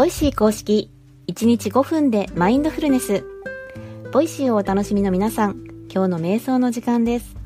[0.00, 0.90] Voicy公式
[1.26, 3.22] 1日5分でマインドフルネス。
[4.12, 5.62] Voicyをお楽しみの皆さん
[5.92, 7.36] 今日の瞑想の時間です。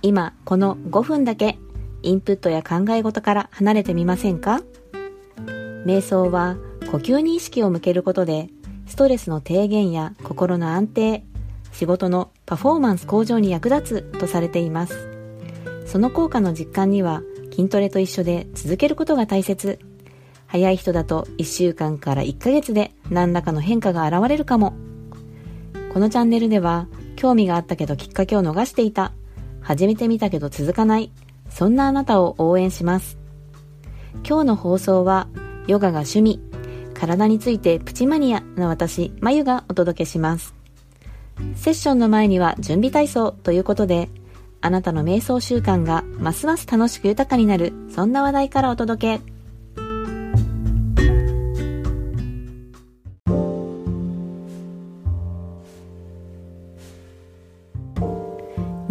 [0.00, 1.58] 今この5分だけ
[2.04, 4.60] インプットや考え事から離れてみませんか？
[5.84, 6.56] 瞑想は
[6.92, 8.48] 呼吸に意識を向けることで
[8.86, 11.24] ストレスの低減や心の安定
[11.72, 15.08] 仕事のパフォーマンス向上に役立つとされています。
[15.84, 19.80] その効果の実感には筋トレと一緒で続けることが大切。
[20.48, 24.72] 早い人だと1週間から1ヶ月で何らかの変化が現れるかも。
[25.92, 29.12] このチャンネルでは興味があったけどきっかけを逃していた。
[29.60, 31.12] 始めてみたけど続かない。
[31.50, 33.18] そんなあなたを応援します。
[34.26, 35.28] 今日の放送は
[35.66, 36.40] ヨガが趣味。
[36.94, 40.54] 体についてプチマニアな私まゆがお届けします。
[41.56, 44.08] セッションの前には準備体操ということで
[44.60, 47.74] あなたの瞑想習慣がますます楽しく豊かになる。
[47.94, 49.37] そんな話題からお届け。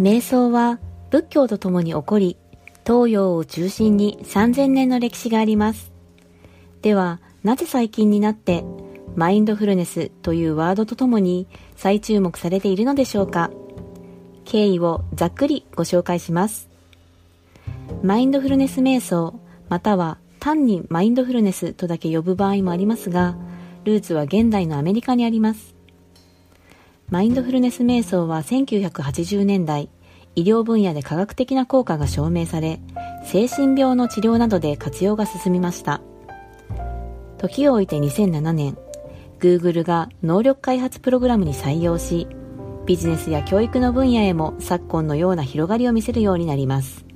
[0.00, 0.78] 瞑想は
[1.10, 2.36] 仏教とともに起こり、
[2.86, 5.92] 東洋を中心に3000年の歴史があります。
[6.82, 8.64] では、なぜ最近になって
[9.16, 13.50] マインドフルネスというワードとともに再注目されているのでしょうか
[14.44, 16.68] 経緯をざっくりご紹介します。
[18.04, 23.36] マインドフルネス瞑想、または単にマインドフルネスとだけ呼ぶ場合もありますが、
[23.82, 25.77] ルーツは現代のアメリカにあります。
[27.10, 29.88] マインドフルネス瞑想は1980年代、
[30.34, 32.80] 医療分野で科学的な効果が証明され、
[33.24, 36.02] 精神病の治療などで活用が進みました。
[37.38, 38.76] 時を置いて2007年、
[39.40, 42.28] Google が能力開発プログラムに採用し、
[42.84, 47.06] ビジネスや教育の分野へも昨今のような広がりを見せるようになります。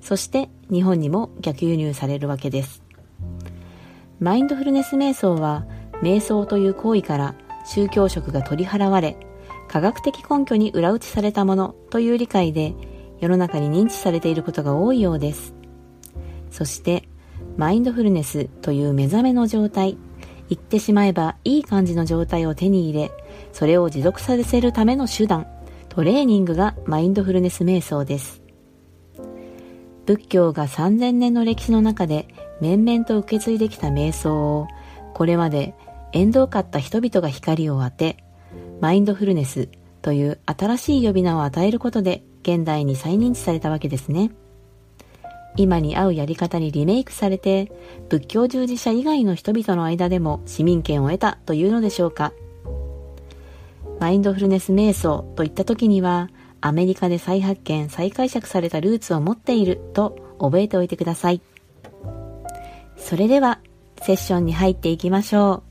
[0.00, 2.82] そして日本にも逆輸入されるわけです。
[4.18, 5.66] マインドフルネス瞑想は、
[6.02, 9.16] 瞑想という行為から宗教色が取り払われ、
[9.68, 12.74] 科学的根拠に裏打ちされたものという理解で
[13.20, 15.54] 世の中に認知されていることが多いようです。
[16.50, 17.08] そして、
[17.56, 19.96] マインドフルネスという目覚めの状態、
[20.48, 23.10] 言ってしまえばいい感じの状態を手に入れ、
[23.52, 25.46] それを持続させるための手段、
[25.88, 28.42] トレーニングがマインドフルネス瞑想です。
[30.04, 32.28] 仏教が3000年の歴史の中で
[32.60, 34.68] 面々と受け継いできた瞑想を、
[35.14, 35.74] これまで
[36.12, 38.22] 縁遠かった人々が光を当て、
[38.80, 39.68] マインドフルネス
[40.02, 44.30] という新しい呼び名を与えることで現代に再認知されたわけですね。
[45.56, 47.72] 今に合うやり方にリメイクされて
[48.10, 52.32] 仏教従事者以外の人々の間でも市民権を得たというのでしょうか。
[53.98, 56.28] マインドフルネス瞑想といった時には
[56.60, 61.40] アメリカで再発見、再解釈されたルーツを持っていると覚えておいてください。
[62.96, 63.60] それでは
[64.02, 65.62] セッションに入っていきましょ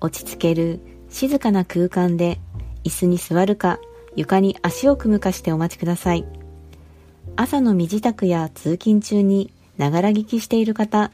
[0.00, 0.06] う。
[0.06, 0.80] 落ち着ける
[1.10, 2.38] 静かな空間で
[2.84, 3.78] 椅子に座るか
[4.16, 6.26] 床に足を組むかしてお待ちください。
[7.36, 11.12] 朝の身支度や通勤中にながら聞きしている方、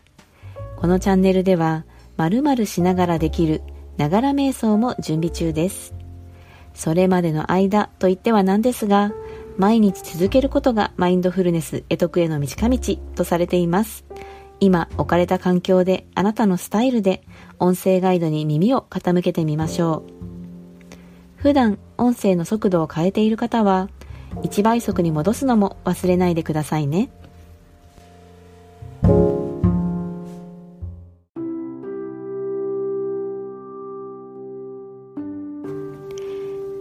[0.77, 1.85] このチャンネルでは
[2.17, 3.63] 〇〇しながらできる
[3.97, 5.95] ながら瞑想も準備中です。
[6.73, 9.13] それまでの間と言ってはなんですが、
[9.57, 12.79] 毎日続けることがマインドフルネス得得への道道
[13.15, 14.05] とされています。
[14.61, 17.23] 今置かれた環境であなたのスタイルで
[17.59, 20.25] 音声ガイドに耳を傾けてみましょう。
[21.37, 23.89] 普段音声の速度を変えている方は
[24.43, 27.11] 1倍速に戻すのも忘れないでくださいね。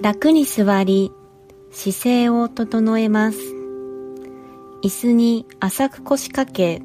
[0.01, 1.11] 楽に座り
[1.71, 3.37] 姿勢を整えます。
[4.83, 6.81] 椅子に浅く腰掛け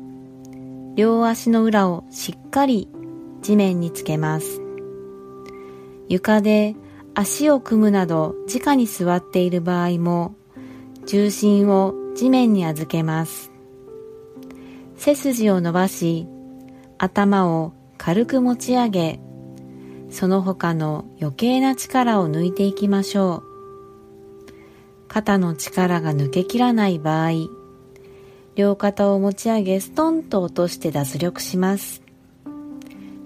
[0.94, 2.88] 両足の裏をしっかり
[3.48, 4.60] 地面につけます。
[6.06, 6.76] 床で
[7.14, 10.34] 足を組むなど直に座っている場合も
[11.06, 13.50] 重心を地面に預けます。
[14.98, 16.26] 背筋を伸ばし
[16.98, 19.20] 頭を軽く持ち上げ
[20.10, 23.42] その他の余計な力を抜いていきましょう。
[25.08, 27.30] 肩の力が抜けきらない場合
[28.56, 32.02] 両肩を持ち上げストンと落として脱力します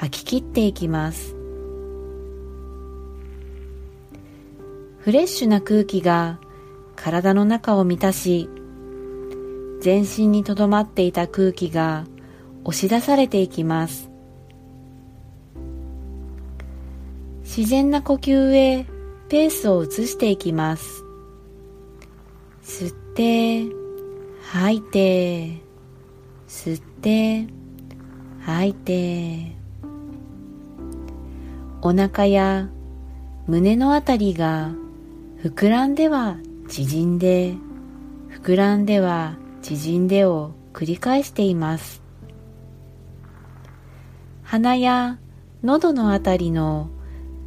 [0.00, 1.36] 吐き切っていきます。
[5.00, 6.40] フレッシュな空気が
[6.96, 8.48] 体の中を満たし
[9.82, 12.06] 全身にとどまっていた空気が
[12.64, 14.10] 押し出されていきます。
[17.42, 18.86] 自然な呼吸へ
[19.28, 21.04] ペースを移していきます。
[22.64, 23.66] 吸って
[24.44, 25.60] 吐いて
[26.48, 27.46] 吸って
[28.46, 29.59] 吐いて。
[31.82, 32.68] お腹や
[33.46, 34.72] 胸のあたりが
[35.42, 36.36] 膨らんでは
[36.68, 37.54] 縮んで
[38.42, 42.02] 膨らんでは縮んでを繰り返しています。
[44.42, 45.18] 鼻や
[45.62, 46.90] 喉のあたりの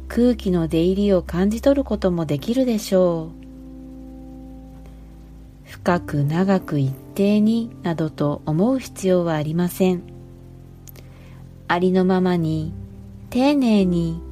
[0.08, 3.44] 空気の出入りを感じ取ることもできるでしょう。
[5.70, 10.02] 深く長く一定になどと思う必要はありません。
[11.68, 12.72] ありのままに
[13.34, 14.22] 丁寧に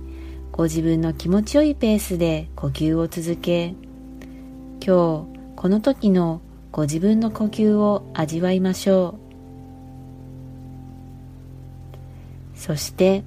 [0.53, 3.75] ご自分の気持ちよいペースで呼吸を続け
[4.81, 4.87] 今日
[5.57, 6.41] この時の
[6.71, 9.19] ご自分の呼吸を味わいましょ
[12.55, 12.57] う。
[12.57, 13.25] そして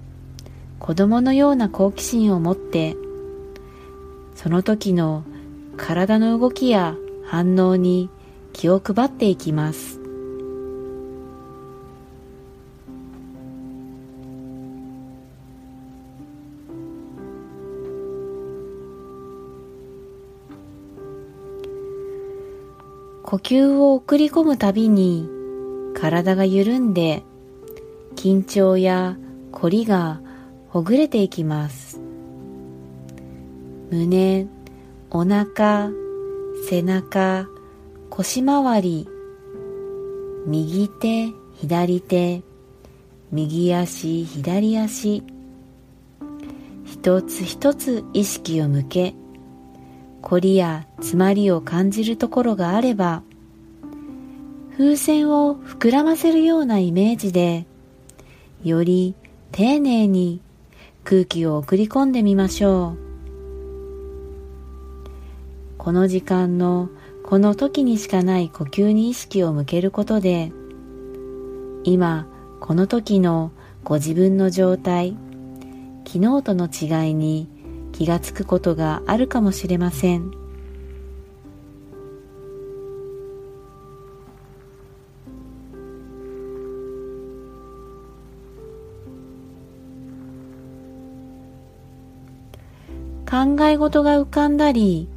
[0.79, 2.95] 子供のような好奇心を持って
[4.33, 5.25] その時の
[5.75, 6.95] 体の動きや
[7.25, 8.09] 反応に
[8.53, 10.04] 気を配っていきます。
[23.27, 25.27] 呼吸を送り込むたびに
[25.95, 27.23] 体が緩んで
[28.15, 29.17] 緊張や
[29.51, 30.21] 凝りが
[30.69, 31.99] ほぐれていきます。
[33.89, 34.45] 胸
[35.09, 35.89] お腹
[36.69, 37.47] 背中
[38.11, 39.09] 腰回り
[40.45, 42.43] 右手左手
[43.31, 45.23] 右足左足。
[46.83, 49.15] 一つ一つ意識を向け
[50.25, 53.21] 凝りや詰まりを感じるところがあれば
[54.71, 57.67] 風船を膨らませるようなイメージで
[58.63, 59.13] より
[59.51, 60.41] 丁寧に
[61.03, 63.05] 空気を送り込んでみましょう。
[65.77, 66.89] この時間の
[67.23, 70.51] この時にしかない呼吸に意識を向けることで
[71.83, 72.25] 今
[72.59, 73.51] この時の
[73.83, 75.15] ご自分の状態
[76.07, 77.47] 昨日との違いに
[77.95, 80.31] 気がつくことがあるかもしれません。
[93.25, 95.07] 考え事が浮かんだり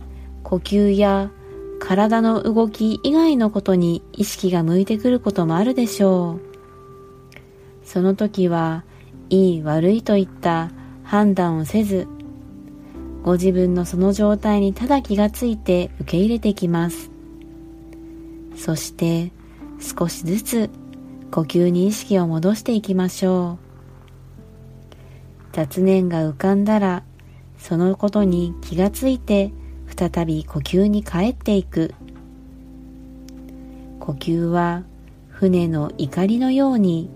[0.44, 1.32] 呼吸や
[1.80, 6.40] 体の動き以外のことに意識が向いてくることもあるでしょう。
[7.84, 8.84] その時は
[9.30, 10.70] いい悪いといった
[11.02, 12.06] 判断をせず
[13.28, 17.10] ご自分のその状態にただ気がついて受け入れてきます。
[18.56, 19.32] そして
[19.78, 20.70] 少しずつ
[21.30, 24.96] 呼吸に意識を戻していきましょう。
[25.52, 27.02] 雑念が浮かんだら
[27.58, 29.52] そのことに気がついて
[29.94, 31.92] 再び呼吸に帰っていく。
[34.00, 34.84] 呼吸は
[35.28, 37.10] 船の怒りのように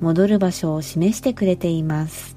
[0.00, 2.36] 戻る場所を示してくれています。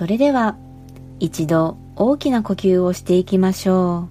[0.00, 0.56] それでは
[1.18, 4.08] 一度大きな呼吸をしていきましょ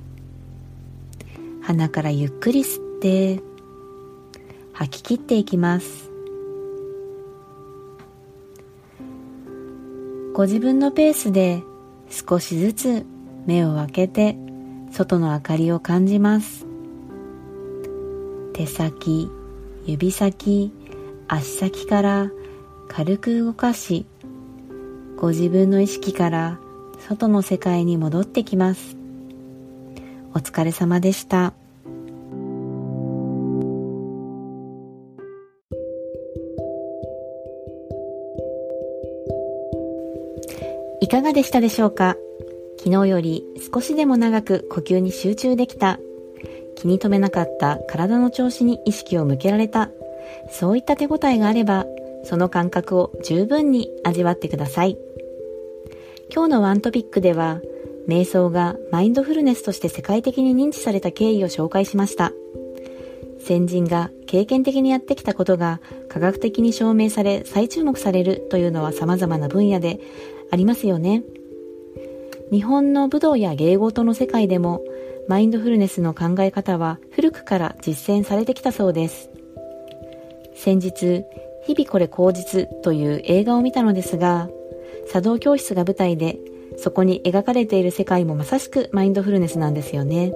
[1.63, 1.65] う。
[1.65, 3.41] 鼻からゆっくり吸って
[4.71, 6.11] 吐き切っていきます。
[10.35, 11.63] ご自分のペースで
[12.11, 13.05] 少しずつ
[13.47, 14.37] 目を開けて
[14.91, 16.67] 外の明かりを感じます。
[18.53, 19.31] 手先
[19.87, 20.71] 指先
[21.27, 22.31] 足先から
[22.87, 24.05] 軽く動かし
[25.21, 26.57] ご自分の意識から
[27.09, 28.95] 外の世界に戻ってきます。
[30.33, 31.53] お疲れ様でした。
[41.01, 42.15] いかがでしたでしょうか？
[42.77, 45.99] 昨日より少しでも長く呼吸に集中できた。
[46.77, 49.89] 気に留めなかった体の調子に意識を向けられた。
[50.49, 51.85] そういった手応えがあれば
[52.23, 54.97] その感覚を十分に味わってください。
[56.31, 57.59] 今日のワントピックでは、
[58.07, 62.31] 瞑想がマインドフルネスとして世界的に認知された経緯を紹介しました。
[63.39, 69.99] 先人が経験的にやってきたことが科学的に証明され再注目されるというのは様々な分野で
[70.51, 71.23] ありますよね。
[72.51, 74.83] 日本の武道や芸事の世界でも
[75.27, 79.29] マインドフルネスの考え方は古くから実践されてきたそうです。
[80.55, 81.23] 先日、
[81.65, 84.49] 日々これ口実という映画を見たのですが、
[85.11, 86.37] 茶道教室が舞台で、
[86.77, 90.33] そこに描かれている世界もまさしくマインドフルネスなんですよね。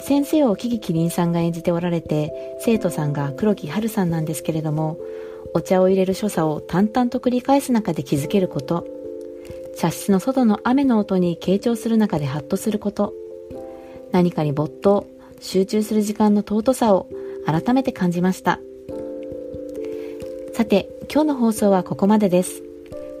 [0.00, 4.98] 先生を木々麒麟さんが演じておられて、生徒さんが黒木春さんなんですけれども、
[5.54, 8.86] お茶を入れる所作を淡々と繰り返す中で気づけること、
[9.76, 13.14] 茶室の外の雨の音に傾聴する中でハッとすること、
[14.12, 15.06] 何かに没頭、
[15.40, 17.08] 集中する時間の尊さを
[17.46, 18.60] 改めて感じました。
[20.54, 22.65] さて、今日の放送はここまでです。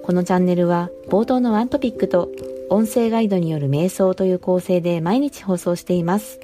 [0.06, 2.30] このチャンネルは冒頭のワントピックと
[2.70, 6.38] 音声ガイドによる瞑想という構成で毎日放送しています。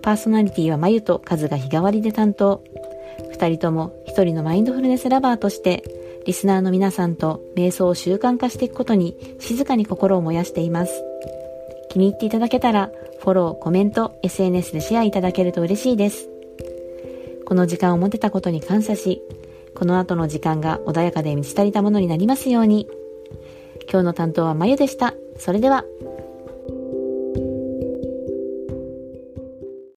[0.00, 2.62] パーソナリティはまゆとカズが日替わりで担当。
[3.32, 5.82] 二人とも一人のマインドフルネスラバーとして、
[6.24, 11.02] リスナーの皆さんと瞑想を習慣化していくことに静かに心を燃やしています。
[11.90, 16.28] 気に入っていただけたら、フォロー、コメント、SNS でシェアいただけると嬉しいです。
[17.44, 19.20] この時間を持てたことに感謝し、
[19.78, 22.88] この後の時間が穏やかで満ち足りたものになりますように。
[23.90, 25.14] 今日の担当はまゆでした。
[25.36, 25.84] それでは。